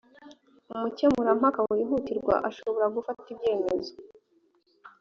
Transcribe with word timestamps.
umukemurampaka 0.73 1.59
wihutirwa 1.71 2.35
ashobora 2.49 2.85
gufata 2.95 3.25
ibyemezo 3.33 3.93